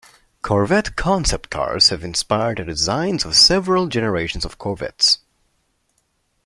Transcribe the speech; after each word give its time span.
Corvette 0.41 0.95
concept 0.95 1.51
cars 1.51 1.89
have 1.89 2.03
inspired 2.03 2.57
the 2.57 2.65
designs 2.65 3.23
of 3.23 3.35
several 3.35 3.85
generations 3.85 4.43
of 4.43 4.57
Corvettes. 4.57 5.19